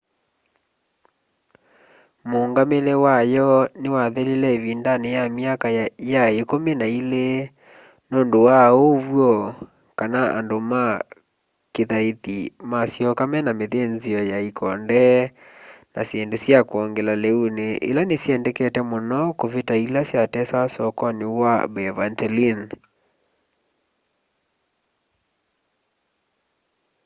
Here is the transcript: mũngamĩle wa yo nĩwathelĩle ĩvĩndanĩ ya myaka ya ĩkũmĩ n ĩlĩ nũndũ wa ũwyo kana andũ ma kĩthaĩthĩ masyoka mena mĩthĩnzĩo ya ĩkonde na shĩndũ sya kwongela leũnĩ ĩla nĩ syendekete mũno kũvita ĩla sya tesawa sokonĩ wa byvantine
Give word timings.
mũngamĩle 2.29 2.93
wa 3.05 3.15
yo 3.35 3.49
nĩwathelĩle 3.81 4.49
ĩvĩndanĩ 4.57 5.09
ya 5.17 5.23
myaka 5.37 5.67
ya 6.13 6.23
ĩkũmĩ 6.41 6.71
n 6.79 6.83
ĩlĩ 6.99 7.25
nũndũ 8.09 8.37
wa 8.47 8.61
ũwyo 8.87 9.31
kana 9.99 10.19
andũ 10.37 10.57
ma 10.69 10.83
kĩthaĩthĩ 11.73 12.39
masyoka 12.71 13.23
mena 13.31 13.51
mĩthĩnzĩo 13.59 14.21
ya 14.31 14.37
ĩkonde 14.49 15.03
na 15.93 16.01
shĩndũ 16.07 16.37
sya 16.43 16.59
kwongela 16.69 17.13
leũnĩ 17.23 17.67
ĩla 17.89 18.01
nĩ 18.09 18.15
syendekete 18.23 18.81
mũno 18.91 19.19
kũvita 19.39 19.73
ĩla 19.85 20.01
sya 20.09 20.21
tesawa 20.33 20.67
sokonĩ 20.75 21.25
wa 21.41 21.53
byvantine 21.73 22.67